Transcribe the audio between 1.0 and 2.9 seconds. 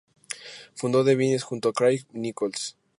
The Vines junto a Craig Nicholls.